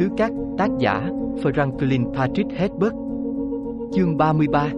[0.00, 1.10] xứ cát, tác giả,
[1.42, 2.94] Franklin Patrick Hedberg
[3.92, 4.68] Chương 33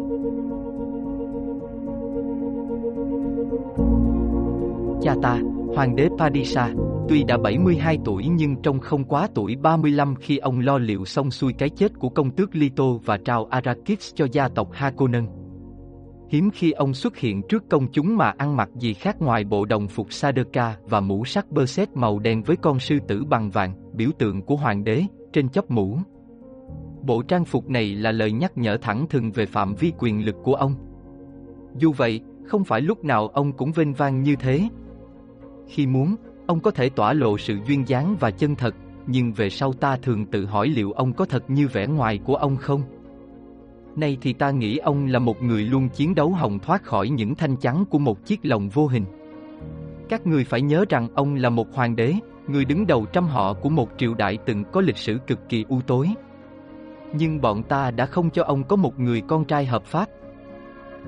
[5.02, 5.40] Cha ta,
[5.74, 6.70] Hoàng đế Padisa,
[7.08, 11.30] tuy đã 72 tuổi nhưng trông không quá tuổi 35 khi ông lo liệu xong
[11.30, 15.41] xuôi cái chết của công tước Lito và trao Arrakis cho gia tộc Hakonnen.
[16.32, 19.64] Hiếm khi ông xuất hiện trước công chúng mà ăn mặc gì khác ngoài bộ
[19.64, 23.50] đồng phục Sadaka và mũ sắt bơ xét màu đen với con sư tử bằng
[23.50, 25.98] vàng, biểu tượng của hoàng đế, trên chóp mũ.
[27.02, 30.36] Bộ trang phục này là lời nhắc nhở thẳng thừng về phạm vi quyền lực
[30.42, 30.74] của ông.
[31.76, 34.68] Dù vậy, không phải lúc nào ông cũng vênh vang như thế.
[35.68, 38.74] Khi muốn, ông có thể tỏa lộ sự duyên dáng và chân thật,
[39.06, 42.34] nhưng về sau ta thường tự hỏi liệu ông có thật như vẻ ngoài của
[42.34, 42.82] ông không?
[43.96, 47.34] Nay thì ta nghĩ ông là một người luôn chiến đấu hồng thoát khỏi những
[47.34, 49.04] thanh chắn của một chiếc lồng vô hình.
[50.08, 52.14] Các người phải nhớ rằng ông là một hoàng đế,
[52.48, 55.64] người đứng đầu trăm họ của một triều đại từng có lịch sử cực kỳ
[55.68, 56.08] u tối.
[57.14, 60.08] Nhưng bọn ta đã không cho ông có một người con trai hợp pháp.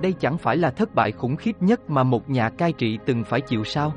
[0.03, 3.25] Đây chẳng phải là thất bại khủng khiếp nhất mà một nhà cai trị từng
[3.25, 3.93] phải chịu sao?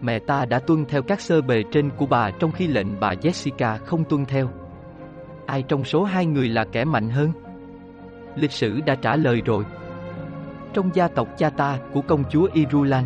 [0.00, 3.14] Mẹ ta đã tuân theo các sơ bề trên của bà trong khi lệnh bà
[3.14, 4.48] Jessica không tuân theo.
[5.46, 7.32] Ai trong số hai người là kẻ mạnh hơn?
[8.36, 9.64] Lịch sử đã trả lời rồi.
[10.72, 13.04] Trong gia tộc cha ta của công chúa Irulan.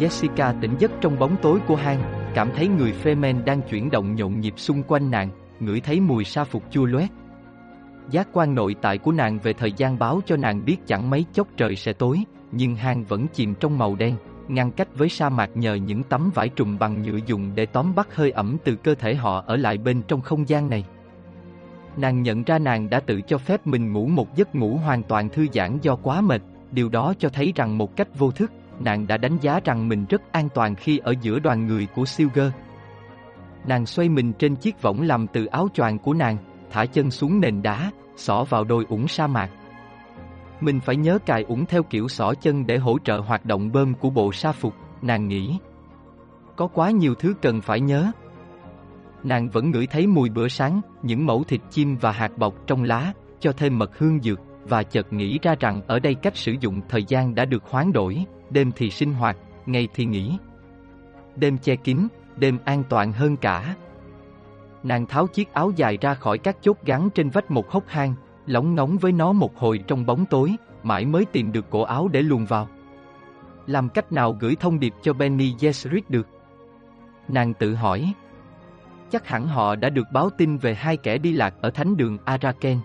[0.00, 4.14] Jessica tỉnh giấc trong bóng tối của hang, cảm thấy người Fremen đang chuyển động
[4.14, 7.10] nhộn nhịp xung quanh nàng, ngửi thấy mùi sa phục chua loét.
[8.10, 11.24] Giác quan nội tại của nàng về thời gian báo cho nàng biết chẳng mấy
[11.32, 14.16] chốc trời sẽ tối, nhưng hang vẫn chìm trong màu đen,
[14.48, 17.94] ngăn cách với sa mạc nhờ những tấm vải trùm bằng nhựa dùng để tóm
[17.94, 20.84] bắt hơi ẩm từ cơ thể họ ở lại bên trong không gian này.
[21.96, 25.28] Nàng nhận ra nàng đã tự cho phép mình ngủ một giấc ngủ hoàn toàn
[25.28, 29.06] thư giãn do quá mệt, điều đó cho thấy rằng một cách vô thức, nàng
[29.06, 32.52] đã đánh giá rằng mình rất an toàn khi ở giữa đoàn người của Silger.
[33.66, 36.36] Nàng xoay mình trên chiếc võng làm từ áo choàng của nàng,
[36.70, 39.50] thả chân xuống nền đá, xỏ vào đôi ủng sa mạc.
[40.60, 43.94] Mình phải nhớ cài ủng theo kiểu xỏ chân để hỗ trợ hoạt động bơm
[43.94, 45.58] của bộ sa phục, nàng nghĩ.
[46.56, 48.10] Có quá nhiều thứ cần phải nhớ.
[49.22, 52.82] Nàng vẫn ngửi thấy mùi bữa sáng, những mẫu thịt chim và hạt bọc trong
[52.82, 56.52] lá, cho thêm mật hương dược, và chợt nghĩ ra rằng ở đây cách sử
[56.60, 60.38] dụng thời gian đã được hoán đổi, đêm thì sinh hoạt, ngày thì nghỉ.
[61.36, 63.74] Đêm che kín, đêm an toàn hơn cả.
[64.82, 68.14] Nàng tháo chiếc áo dài ra khỏi các chốt gắn trên vách một hốc hang,
[68.46, 72.08] lóng ngóng với nó một hồi trong bóng tối, mãi mới tìm được cổ áo
[72.08, 72.68] để luồn vào.
[73.66, 76.28] Làm cách nào gửi thông điệp cho Benny Gesserit được?
[77.28, 78.12] Nàng tự hỏi.
[79.10, 82.18] Chắc hẳn họ đã được báo tin về hai kẻ đi lạc ở thánh đường
[82.24, 82.78] Araken.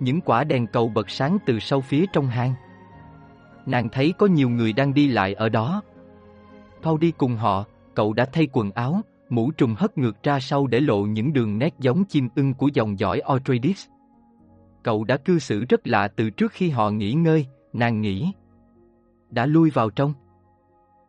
[0.00, 2.54] Những quả đèn cầu bật sáng từ sâu phía trong hang.
[3.66, 5.82] Nàng thấy có nhiều người đang đi lại ở đó.
[6.82, 7.64] Paul đi cùng họ,
[7.94, 11.58] cậu đã thay quần áo, mũ trùm hất ngược ra sau để lộ những đường
[11.58, 13.86] nét giống chim ưng của dòng dõi Atreides.
[14.82, 18.32] Cậu đã cư xử rất lạ từ trước khi họ nghỉ ngơi, nàng nghĩ.
[19.30, 20.14] Đã lui vào trong.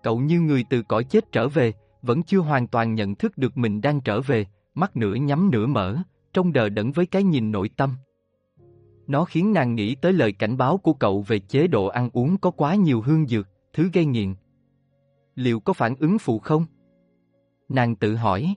[0.03, 3.57] Cậu như người từ cõi chết trở về, vẫn chưa hoàn toàn nhận thức được
[3.57, 5.97] mình đang trở về, mắt nửa nhắm nửa mở,
[6.33, 7.95] trông đờ đẫn với cái nhìn nội tâm.
[9.07, 12.37] Nó khiến nàng nghĩ tới lời cảnh báo của cậu về chế độ ăn uống
[12.37, 14.35] có quá nhiều hương dược, thứ gây nghiện.
[15.35, 16.65] Liệu có phản ứng phụ không?
[17.69, 18.55] Nàng tự hỏi.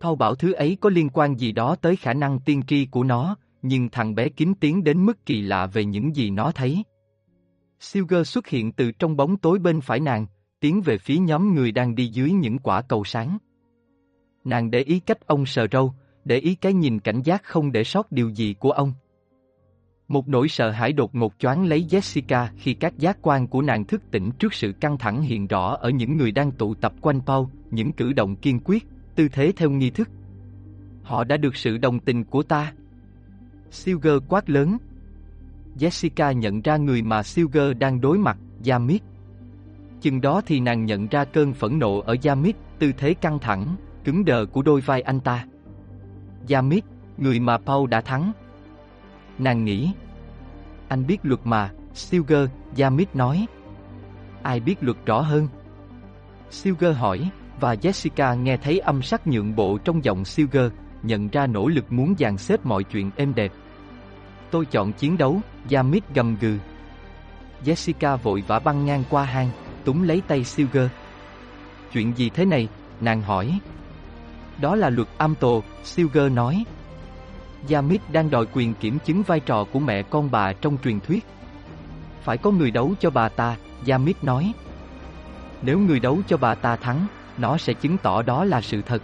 [0.00, 3.04] Thâu bảo thứ ấy có liên quan gì đó tới khả năng tiên tri của
[3.04, 6.84] nó, nhưng thằng bé kín tiếng đến mức kỳ lạ về những gì nó thấy.
[7.80, 10.26] Silger xuất hiện từ trong bóng tối bên phải nàng,
[10.60, 13.38] tiến về phía nhóm người đang đi dưới những quả cầu sáng.
[14.44, 17.84] Nàng để ý cách ông sờ râu, để ý cái nhìn cảnh giác không để
[17.84, 18.92] sót điều gì của ông.
[20.08, 23.84] Một nỗi sợ hãi đột ngột choáng lấy Jessica khi các giác quan của nàng
[23.84, 27.20] thức tỉnh trước sự căng thẳng hiện rõ ở những người đang tụ tập quanh
[27.26, 30.08] Paul, những cử động kiên quyết, tư thế theo nghi thức.
[31.02, 32.72] Họ đã được sự đồng tình của ta.
[33.70, 34.78] Silger quát lớn.
[35.78, 39.02] Jessica nhận ra người mà Silger đang đối mặt, Yamit.
[40.00, 43.76] Chừng đó thì nàng nhận ra cơn phẫn nộ ở Yamit, tư thế căng thẳng,
[44.04, 45.46] cứng đờ của đôi vai anh ta.
[46.50, 46.84] Yamit,
[47.18, 48.32] người mà Paul đã thắng.
[49.38, 49.92] Nàng nghĩ.
[50.88, 52.48] Anh biết luật mà, Silger,
[52.78, 53.46] Yamit nói.
[54.42, 55.48] Ai biết luật rõ hơn?
[56.50, 60.72] Silger hỏi, và Jessica nghe thấy âm sắc nhượng bộ trong giọng Silger,
[61.02, 63.52] nhận ra nỗ lực muốn dàn xếp mọi chuyện êm đẹp.
[64.50, 65.40] Tôi chọn chiến đấu,
[65.70, 66.58] Yamit gầm gừ.
[67.64, 69.50] Jessica vội vã băng ngang qua hang,
[69.84, 70.88] túm lấy tay Silger.
[71.92, 72.68] Chuyện gì thế này?
[73.00, 73.58] Nàng hỏi.
[74.60, 75.48] Đó là luật Amto,
[75.84, 76.64] Silger nói.
[77.70, 81.26] Yamit đang đòi quyền kiểm chứng vai trò của mẹ con bà trong truyền thuyết.
[82.22, 83.56] Phải có người đấu cho bà ta,
[83.88, 84.52] Yamit nói.
[85.62, 87.06] Nếu người đấu cho bà ta thắng,
[87.38, 89.02] nó sẽ chứng tỏ đó là sự thật.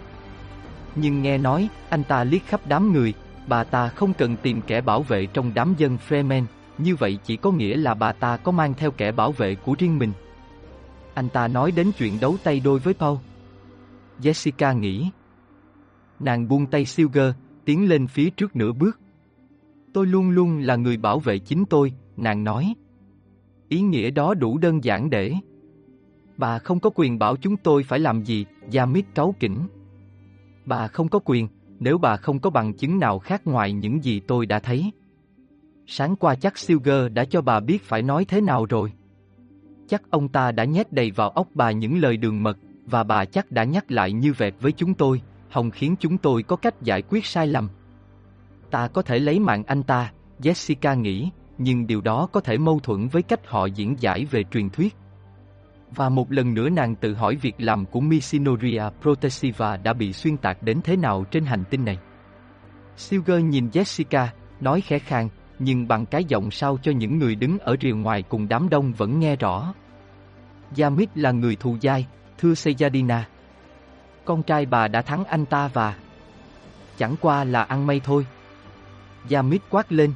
[0.95, 3.13] Nhưng nghe nói, anh ta liếc khắp đám người,
[3.47, 6.43] bà ta không cần tìm kẻ bảo vệ trong đám dân Fremen,
[6.77, 9.75] như vậy chỉ có nghĩa là bà ta có mang theo kẻ bảo vệ của
[9.79, 10.11] riêng mình.
[11.13, 13.17] Anh ta nói đến chuyện đấu tay đôi với Paul.
[14.21, 15.09] Jessica nghĩ.
[16.19, 17.33] Nàng buông tay Silger,
[17.65, 18.99] tiến lên phía trước nửa bước.
[19.93, 22.73] Tôi luôn luôn là người bảo vệ chính tôi, nàng nói.
[23.69, 25.33] Ý nghĩa đó đủ đơn giản để...
[26.37, 29.57] Bà không có quyền bảo chúng tôi phải làm gì, Yamit cáu kỉnh.
[30.65, 31.47] Bà không có quyền,
[31.79, 34.91] nếu bà không có bằng chứng nào khác ngoài những gì tôi đã thấy.
[35.87, 38.91] Sáng qua chắc Silger đã cho bà biết phải nói thế nào rồi.
[39.87, 43.25] Chắc ông ta đã nhét đầy vào óc bà những lời đường mật, và bà
[43.25, 45.21] chắc đã nhắc lại như vẹt với chúng tôi,
[45.51, 47.69] Hồng khiến chúng tôi có cách giải quyết sai lầm.
[48.71, 52.79] Ta có thể lấy mạng anh ta, Jessica nghĩ, nhưng điều đó có thể mâu
[52.79, 54.95] thuẫn với cách họ diễn giải về truyền thuyết.
[55.95, 60.37] Và một lần nữa nàng tự hỏi việc làm của Missinoria Protesiva đã bị xuyên
[60.37, 61.97] tạc đến thế nào trên hành tinh này.
[62.97, 64.27] Silger nhìn Jessica,
[64.59, 68.21] nói khẽ khàng, nhưng bằng cái giọng sao cho những người đứng ở rìa ngoài
[68.21, 69.73] cùng đám đông vẫn nghe rõ.
[70.77, 72.07] Yamit là người thù dai,
[72.37, 73.21] thưa Sejadina.
[74.25, 75.95] Con trai bà đã thắng anh ta và...
[76.97, 78.25] Chẳng qua là ăn may thôi.
[79.31, 80.13] Yamit quát lên.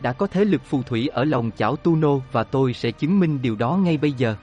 [0.00, 3.42] Đã có thế lực phù thủy ở lòng chảo Tuno và tôi sẽ chứng minh
[3.42, 4.36] điều đó ngay bây giờ.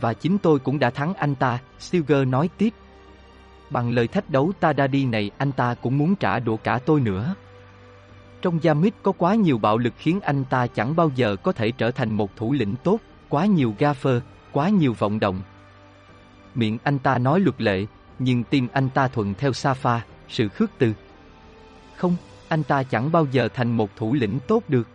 [0.00, 2.74] Và chính tôi cũng đã thắng anh ta, Silger nói tiếp.
[3.70, 6.78] Bằng lời thách đấu ta đã đi này anh ta cũng muốn trả đũa cả
[6.78, 7.34] tôi nữa.
[8.42, 11.70] Trong Yamit có quá nhiều bạo lực khiến anh ta chẳng bao giờ có thể
[11.70, 12.98] trở thành một thủ lĩnh tốt,
[13.28, 14.20] quá nhiều gaffer,
[14.52, 15.40] quá nhiều vọng động.
[16.56, 17.86] Miệng anh ta nói luật lệ,
[18.18, 19.98] nhưng tim anh ta thuận theo Safa,
[20.28, 20.92] sự khước từ.
[21.96, 22.16] Không,
[22.48, 24.88] anh ta chẳng bao giờ thành một thủ lĩnh tốt được.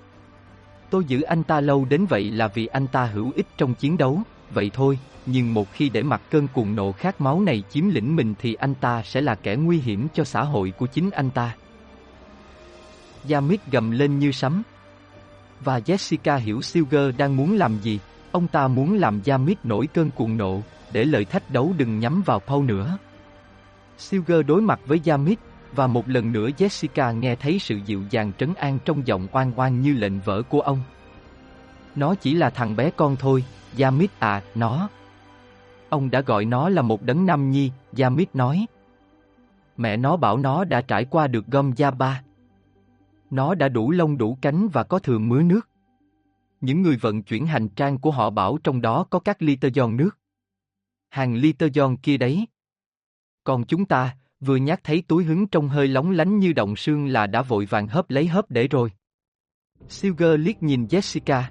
[0.90, 3.98] Tôi giữ anh ta lâu đến vậy là vì anh ta hữu ích trong chiến
[3.98, 4.22] đấu,
[4.54, 8.16] vậy thôi, nhưng một khi để mặc cơn cuồng nộ khát máu này chiếm lĩnh
[8.16, 11.30] mình thì anh ta sẽ là kẻ nguy hiểm cho xã hội của chính anh
[11.30, 11.56] ta.
[13.30, 14.64] Yamit gầm lên như sấm.
[15.60, 18.00] Và Jessica hiểu Silger đang muốn làm gì,
[18.32, 20.62] ông ta muốn làm Yamit nổi cơn cuồng nộ,
[20.94, 22.98] để lời thách đấu đừng nhắm vào Paul nữa.
[23.98, 25.40] Silger đối mặt với Yamit,
[25.76, 29.52] và một lần nữa Jessica nghe thấy sự dịu dàng trấn an trong giọng oan
[29.56, 30.80] oan như lệnh vỡ của ông.
[31.96, 33.44] Nó chỉ là thằng bé con thôi,
[33.80, 34.90] Yamit à, nó.
[35.90, 38.66] Ông đã gọi nó là một đấng nam nhi, Yamit nói.
[39.78, 42.22] Mẹ nó bảo nó đã trải qua được gom da ba.
[43.30, 45.70] Nó đã đủ lông đủ cánh và có thường mứa nước.
[46.62, 49.98] Những người vận chuyển hành trang của họ bảo trong đó có các liter giòn
[49.98, 50.21] nước.
[51.12, 52.48] Hàng liter giòn kia đấy.
[53.44, 57.08] Còn chúng ta, vừa nhát thấy túi hứng trong hơi lóng lánh như động sương
[57.08, 58.92] là đã vội vàng hớp lấy hớp để rồi.
[59.88, 61.44] Silger liếc nhìn Jessica.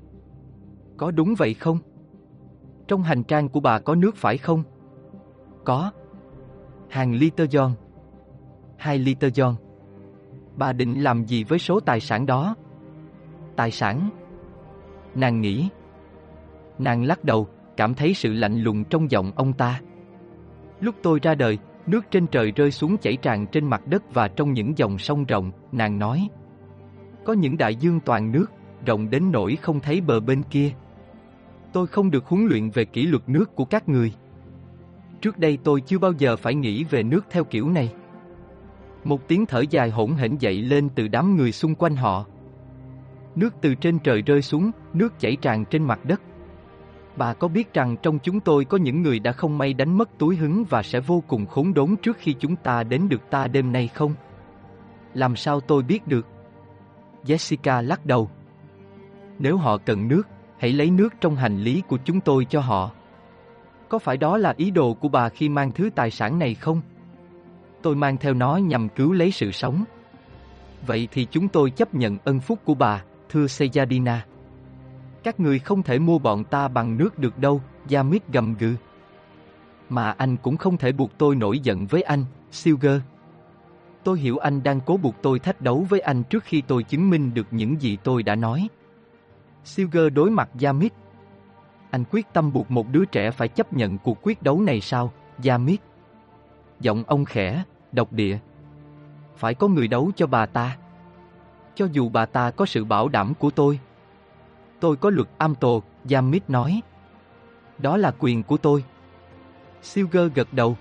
[0.97, 1.79] Có đúng vậy không?
[2.89, 4.63] Trong hành trang của bà có nước phải không?
[5.65, 5.93] Có.
[6.89, 7.73] Hàng liter giòn.
[8.79, 9.55] Hai liter giòn.
[10.57, 12.55] Bà định làm gì với số tài sản đó?
[13.57, 14.11] Tài sản?
[15.15, 15.69] Nàng nghĩ.
[16.79, 17.49] Nàng lắc đầu,
[17.81, 19.81] cảm thấy sự lạnh lùng trong giọng ông ta.
[20.81, 24.29] Lúc tôi ra đời, nước trên trời rơi xuống chảy tràn trên mặt đất và
[24.29, 26.29] trong những dòng sông rộng, nàng nói.
[27.25, 28.47] Có những đại dương toàn nước,
[28.87, 30.71] rộng đến nỗi không thấy bờ bên kia.
[31.73, 34.13] Tôi không được huấn luyện về kỷ luật nước của các người.
[35.21, 37.93] Trước đây tôi chưa bao giờ phải nghĩ về nước theo kiểu này.
[39.05, 42.27] Một tiếng thở dài hỗn hển dậy lên từ đám người xung quanh họ.
[43.37, 46.21] Nước từ trên trời rơi xuống, nước chảy tràn trên mặt đất.
[47.21, 50.19] Bà có biết rằng trong chúng tôi có những người đã không may đánh mất
[50.19, 53.47] túi hứng và sẽ vô cùng khốn đốn trước khi chúng ta đến được ta
[53.47, 54.15] đêm nay không?
[55.15, 56.27] Làm sao tôi biết được?
[57.25, 58.31] Jessica lắc đầu.
[59.39, 60.23] Nếu họ cần nước,
[60.59, 62.91] hãy lấy nước trong hành lý của chúng tôi cho họ.
[63.89, 66.81] Có phải đó là ý đồ của bà khi mang thứ tài sản này không?
[67.83, 69.85] Tôi mang theo nó nhằm cứu lấy sự sống.
[70.87, 74.30] Vậy thì chúng tôi chấp nhận ân phúc của bà, thưa Sejadina.
[75.23, 78.75] Các người không thể mua bọn ta bằng nước được đâu, Yamit gầm gừ.
[79.89, 83.01] Mà anh cũng không thể buộc tôi nổi giận với anh, Silger.
[84.05, 87.11] Tôi hiểu anh đang cố buộc tôi thách đấu với anh trước khi tôi chứng
[87.11, 88.69] minh được những gì tôi đã nói.
[89.65, 90.93] Silger đối mặt Yamit.
[91.91, 95.13] Anh quyết tâm buộc một đứa trẻ phải chấp nhận cuộc quyết đấu này sao,
[95.45, 95.81] Yamit?
[96.81, 98.39] Giọng ông khẽ, độc địa.
[99.37, 100.77] Phải có người đấu cho bà ta.
[101.75, 103.79] Cho dù bà ta có sự bảo đảm của tôi.
[104.81, 106.81] Tôi có luật am tồ, Yamit nói.
[107.79, 108.85] Đó là quyền của tôi.
[109.83, 110.77] Silger gật đầu.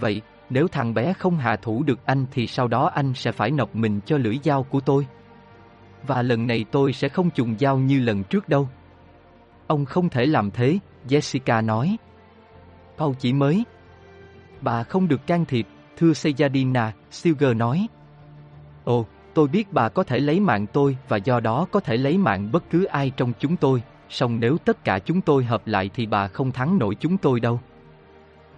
[0.00, 3.50] Vậy, Nếu thằng bé không hạ thủ được anh thì sau đó anh sẽ phải
[3.50, 5.06] nộp mình cho lưỡi dao của tôi.
[6.06, 8.68] Và lần này tôi sẽ không trùng dao như lần trước đâu.
[9.66, 10.78] Ông không thể làm thế,
[11.08, 11.96] Jessica nói.
[12.98, 13.64] Paul chỉ mới.
[14.60, 15.66] Bà không được can thiệp,
[15.96, 17.86] thưa Sejadina, Silger nói.
[18.84, 22.18] Ồ, tôi biết bà có thể lấy mạng tôi và do đó có thể lấy
[22.18, 25.90] mạng bất cứ ai trong chúng tôi, song nếu tất cả chúng tôi hợp lại
[25.94, 27.60] thì bà không thắng nổi chúng tôi đâu.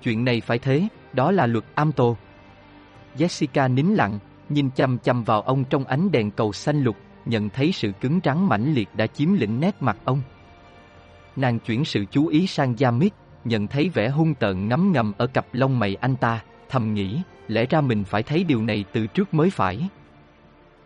[0.03, 2.05] Chuyện này phải thế, đó là luật Amto.
[3.17, 7.49] Jessica nín lặng, nhìn chăm chăm vào ông trong ánh đèn cầu xanh lục, nhận
[7.49, 10.23] thấy sự cứng rắn mãnh liệt đã chiếm lĩnh nét mặt ông.
[11.37, 13.13] Nàng chuyển sự chú ý sang Yamit,
[13.45, 17.21] nhận thấy vẻ hung tợn ngấm ngầm ở cặp lông mày anh ta, thầm nghĩ,
[17.49, 19.89] lẽ ra mình phải thấy điều này từ trước mới phải.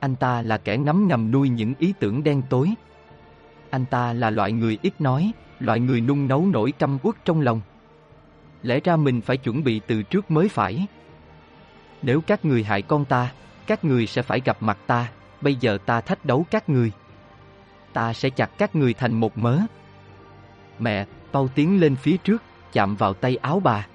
[0.01, 2.75] Anh ta là kẻ ngấm ngầm nuôi những ý tưởng đen tối.
[3.71, 7.41] Anh ta là loại người ít nói, loại người nung nấu nổi căm uất trong
[7.41, 7.61] lòng.
[8.63, 10.87] Lẽ ra mình phải chuẩn bị từ trước mới phải.
[12.03, 13.33] Nếu các người hại con ta,
[13.67, 16.93] các người sẽ phải gặp mặt ta, bây giờ ta thách đấu các người.
[17.93, 19.59] Ta sẽ chặt các người thành một mớ.
[20.79, 23.87] Mẹ, Pau tiến lên phía trước, chạm vào tay áo bà.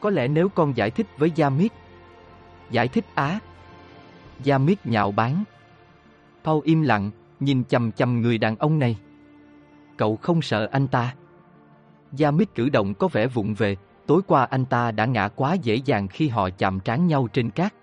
[0.00, 1.72] Có lẽ nếu con giải thích với Yamit.
[2.70, 3.38] Giải thích á.
[4.46, 5.44] Yamit nhạo báng.
[6.44, 8.98] Paul im lặng, nhìn chầm chầm người đàn ông này.
[9.96, 11.14] Cậu không sợ anh ta.
[12.12, 15.54] Gia Mít cử động có vẻ vụng về, tối qua anh ta đã ngã quá
[15.54, 17.74] dễ dàng khi họ chạm trán nhau trên cát.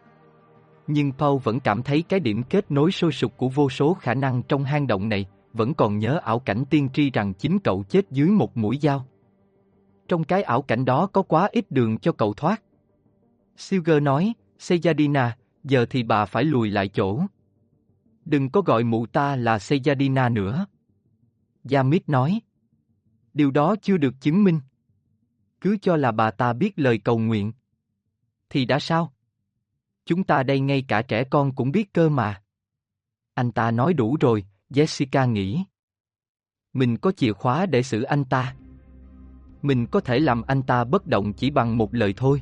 [0.88, 4.14] Nhưng Paul vẫn cảm thấy cái điểm kết nối sôi sục của vô số khả
[4.14, 7.84] năng trong hang động này, vẫn còn nhớ ảo cảnh tiên tri rằng chính cậu
[7.90, 9.06] chết dưới một mũi dao.
[10.08, 12.62] Trong cái ảo cảnh đó có quá ít đường cho cậu thoát.
[13.58, 15.30] Silger nói, Sejadina,
[15.70, 17.22] giờ thì bà phải lùi lại chỗ.
[18.26, 20.66] Đừng có gọi mụ ta là Sejadina nữa.
[21.72, 22.42] Yamit nói.
[23.34, 24.60] Điều đó chưa được chứng minh.
[25.62, 27.52] Cứ cho là bà ta biết lời cầu nguyện.
[28.50, 29.14] Thì đã sao?
[30.06, 32.42] Chúng ta đây ngay cả trẻ con cũng biết cơ mà.
[33.34, 35.64] Anh ta nói đủ rồi, Jessica nghĩ.
[36.74, 38.56] Mình có chìa khóa để xử anh ta.
[39.62, 42.42] Mình có thể làm anh ta bất động chỉ bằng một lời thôi.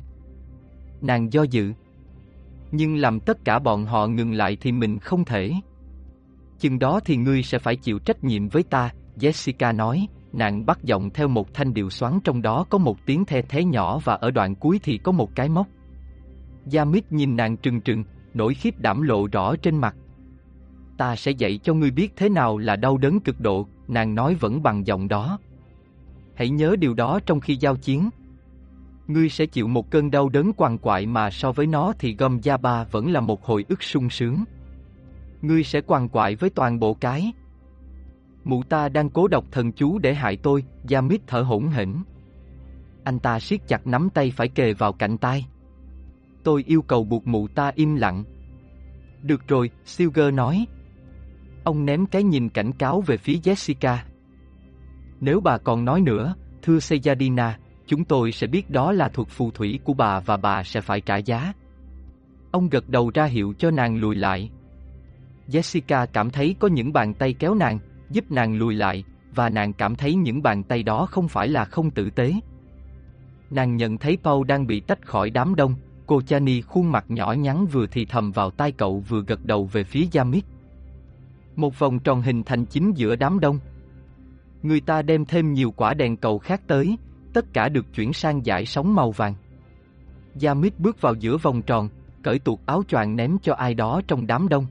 [1.00, 1.72] Nàng do dự.
[2.72, 5.52] Nhưng làm tất cả bọn họ ngừng lại thì mình không thể.
[6.58, 10.78] Chừng đó thì ngươi sẽ phải chịu trách nhiệm với ta, Jessica nói, nàng bắt
[10.82, 14.14] giọng theo một thanh điệu xoắn trong đó có một tiếng the thế nhỏ và
[14.14, 15.66] ở đoạn cuối thì có một cái móc.
[16.72, 19.96] Yamit nhìn nàng trừng trừng, nỗi khiếp đảm lộ rõ trên mặt.
[20.98, 24.34] Ta sẽ dạy cho ngươi biết thế nào là đau đớn cực độ, nàng nói
[24.34, 25.38] vẫn bằng giọng đó.
[26.34, 28.10] Hãy nhớ điều đó trong khi giao chiến.
[29.08, 32.40] Ngươi sẽ chịu một cơn đau đớn quằn quại mà so với nó thì gom
[32.42, 34.44] gia ba vẫn là một hồi ức sung sướng.
[35.42, 37.32] Ngươi sẽ quằn quại với toàn bộ cái.
[38.44, 41.94] Mụ ta đang cố độc thần chú để hại tôi, Yamit thở hổn hển.
[43.04, 45.46] Anh ta siết chặt nắm tay phải kề vào cạnh tai.
[46.44, 48.24] Tôi yêu cầu buộc mụ ta im lặng.
[49.22, 50.66] Được rồi, Silger nói.
[51.64, 53.96] Ông ném cái nhìn cảnh cáo về phía Jessica.
[55.20, 57.52] Nếu bà còn nói nữa, thưa Sejadina,
[57.88, 61.00] chúng tôi sẽ biết đó là thuật phù thủy của bà và bà sẽ phải
[61.00, 61.52] trả giá.
[62.50, 64.50] Ông gật đầu ra hiệu cho nàng lùi lại.
[65.48, 67.78] Jessica cảm thấy có những bàn tay kéo nàng,
[68.10, 69.04] giúp nàng lùi lại,
[69.34, 72.32] và nàng cảm thấy những bàn tay đó không phải là không tử tế.
[73.50, 75.74] Nàng nhận thấy Paul đang bị tách khỏi đám đông,
[76.06, 79.64] cô Chani khuôn mặt nhỏ nhắn vừa thì thầm vào tai cậu vừa gật đầu
[79.64, 80.44] về phía Yamit.
[81.56, 83.58] Một vòng tròn hình thành chính giữa đám đông.
[84.62, 86.96] Người ta đem thêm nhiều quả đèn cầu khác tới,
[87.38, 89.34] tất cả được chuyển sang dải sóng màu vàng.
[90.42, 91.88] Yamit bước vào giữa vòng tròn,
[92.22, 94.66] cởi tuột áo choàng ném cho ai đó trong đám đông.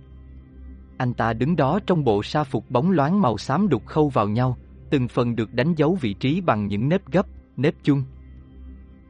[0.98, 4.28] Anh ta đứng đó trong bộ sa phục bóng loáng màu xám đục khâu vào
[4.28, 4.58] nhau,
[4.90, 7.26] từng phần được đánh dấu vị trí bằng những nếp gấp,
[7.58, 8.04] nếp chung.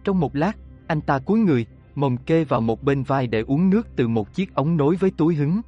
[0.03, 3.69] Trong một lát, anh ta cúi người, mồm kê vào một bên vai để uống
[3.69, 5.61] nước từ một chiếc ống nối với túi hứng.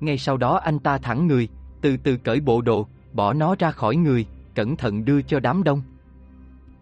[0.00, 1.48] Ngay sau đó anh ta thẳng người,
[1.80, 5.62] từ từ cởi bộ đồ, bỏ nó ra khỏi người, cẩn thận đưa cho đám
[5.62, 5.82] đông.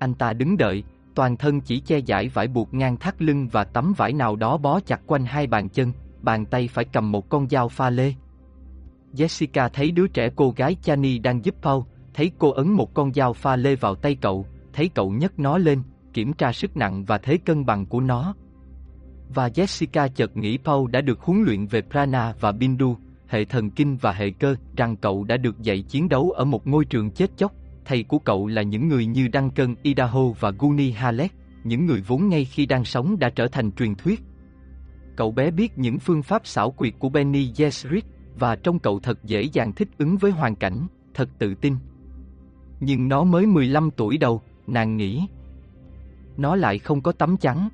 [0.06, 0.84] Anh ta đứng đợi,
[1.14, 4.56] toàn thân chỉ che giải vải buộc ngang thắt lưng và tấm vải nào đó
[4.56, 8.12] bó chặt quanh hai bàn chân, bàn tay phải cầm một con dao pha lê.
[9.12, 11.82] Jessica thấy đứa trẻ cô gái Chani đang giúp Paul,
[12.14, 15.58] thấy cô ấn một con dao pha lê vào tay cậu, thấy cậu nhấc nó
[15.58, 15.82] lên,
[16.12, 18.34] kiểm tra sức nặng và thế cân bằng của nó.
[19.34, 22.96] Và Jessica chợt nghĩ Paul đã được huấn luyện về prana và bindu,
[23.28, 26.66] hệ thần kinh và hệ cơ, rằng cậu đã được dạy chiến đấu ở một
[26.66, 27.52] ngôi trường chết chóc.
[27.86, 32.28] Thầy của cậu là những người như Duncan Idaho và Guni Halleck, những người vốn
[32.28, 34.20] ngay khi đang sống đã trở thành truyền thuyết.
[35.16, 38.04] Cậu bé biết những phương pháp xảo quyệt của Benny Gesserit
[38.38, 41.76] và trong cậu thật dễ dàng thích ứng với hoàn cảnh, thật tự tin.
[42.80, 45.26] Nhưng nó mới 15 tuổi đầu, nàng nghĩ.
[46.36, 47.68] Nó lại không có tấm chắn.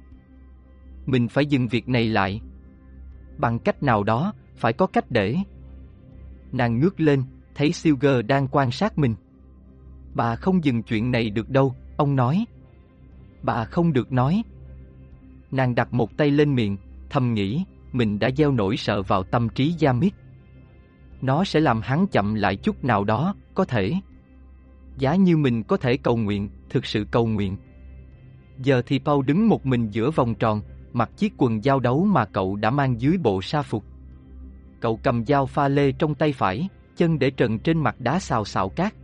[1.06, 2.40] mình phải dừng việc này lại.
[3.38, 5.36] Bằng cách nào đó, phải có cách để.
[6.52, 7.22] Nàng ngước lên,
[7.54, 9.14] thấy Silger đang quan sát mình.
[10.14, 12.44] Bà không dừng chuyện này được đâu, ông nói.
[13.42, 14.42] Bà không được nói.
[15.50, 16.76] Nàng đặt một tay lên miệng,
[17.10, 20.14] thầm nghĩ, mình đã gieo nỗi sợ vào tâm trí Yamit.
[21.22, 23.92] Nó sẽ làm hắn chậm lại chút nào đó, có thể.
[24.98, 27.56] Giá như mình có thể cầu nguyện, thực sự cầu nguyện.
[28.58, 32.24] Giờ thì Paul đứng một mình giữa vòng tròn, mặc chiếc quần giao đấu mà
[32.24, 33.84] cậu đã mang dưới bộ sa phục.
[34.80, 38.44] Cậu cầm dao pha lê trong tay phải, chân để trần trên mặt đá xào
[38.44, 38.94] xạo cát.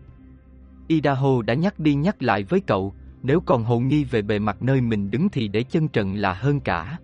[0.89, 4.63] Idaho đã nhắc đi nhắc lại với cậu, nếu còn hồ nghi về bề mặt
[4.63, 6.99] nơi mình đứng thì để chân trần là hơn cả.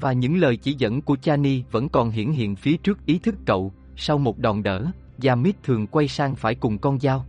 [0.00, 3.34] Và những lời chỉ dẫn của Chani vẫn còn hiển hiện phía trước ý thức
[3.46, 4.86] cậu, sau một đòn đỡ,
[5.24, 7.26] Yamit thường quay sang phải cùng con dao.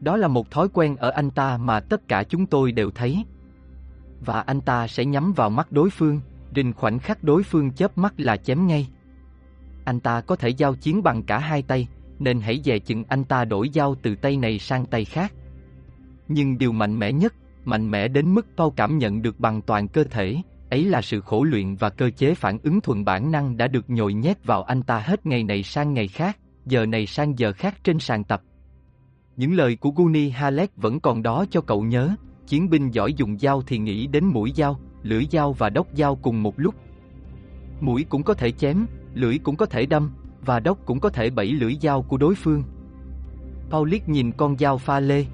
[0.00, 3.24] Đó là một thói quen ở anh ta mà tất cả chúng tôi đều thấy.
[4.24, 6.20] Và anh ta sẽ nhắm vào mắt đối phương,
[6.56, 8.88] rình khoảnh khắc đối phương chớp mắt là chém ngay.
[9.84, 13.24] Anh ta có thể giao chiến bằng cả hai tay, nên hãy dè chừng anh
[13.24, 15.32] ta đổi dao từ tay này sang tay khác.
[16.28, 17.34] Nhưng điều mạnh mẽ nhất,
[17.64, 20.36] mạnh mẽ đến mức Paul cảm nhận được bằng toàn cơ thể,
[20.70, 23.90] ấy là sự khổ luyện và cơ chế phản ứng thuần bản năng đã được
[23.90, 27.52] nhồi nhét vào anh ta hết ngày này sang ngày khác, giờ này sang giờ
[27.52, 28.42] khác trên sàn tập.
[29.36, 32.14] Những lời của Guni Halek vẫn còn đó cho cậu nhớ,
[32.46, 36.16] chiến binh giỏi dùng dao thì nghĩ đến mũi dao, lưỡi dao và đốc dao
[36.16, 36.74] cùng một lúc.
[37.80, 40.10] Mũi cũng có thể chém, lưỡi cũng có thể đâm,
[40.44, 42.62] và đốc cũng có thể bẫy lưỡi dao của đối phương.
[43.70, 45.24] Paulic nhìn con dao pha lê.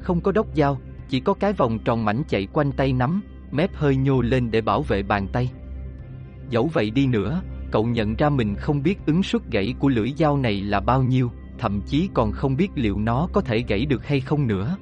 [0.00, 0.78] Không có đốc dao,
[1.08, 4.60] chỉ có cái vòng tròn mảnh chạy quanh tay nắm, mép hơi nhô lên để
[4.60, 5.50] bảo vệ bàn tay.
[6.50, 10.12] Dẫu vậy đi nữa, cậu nhận ra mình không biết ứng suất gãy của lưỡi
[10.18, 13.86] dao này là bao nhiêu, thậm chí còn không biết liệu nó có thể gãy
[13.86, 14.76] được hay không nữa.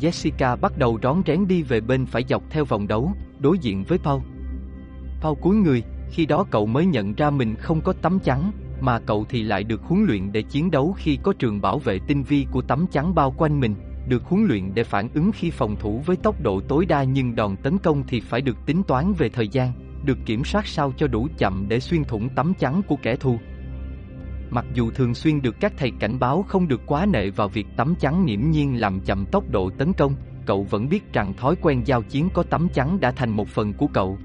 [0.00, 3.84] Jessica bắt đầu rón rén đi về bên phải dọc theo vòng đấu, đối diện
[3.84, 4.22] với Paul.
[5.20, 5.82] Paul cúi người,
[6.14, 9.64] khi đó cậu mới nhận ra mình không có tấm chắn, mà cậu thì lại
[9.64, 12.86] được huấn luyện để chiến đấu khi có trường bảo vệ tinh vi của tấm
[12.86, 13.74] chắn bao quanh mình,
[14.08, 17.34] được huấn luyện để phản ứng khi phòng thủ với tốc độ tối đa nhưng
[17.34, 19.72] đòn tấn công thì phải được tính toán về thời gian,
[20.04, 23.38] được kiểm soát sao cho đủ chậm để xuyên thủng tấm chắn của kẻ thù.
[24.50, 27.66] Mặc dù thường xuyên được các thầy cảnh báo không được quá nệ vào việc
[27.76, 30.14] tấm chắn nghiễm nhiên làm chậm tốc độ tấn công,
[30.46, 33.72] cậu vẫn biết rằng thói quen giao chiến có tấm chắn đã thành một phần
[33.72, 34.18] của cậu,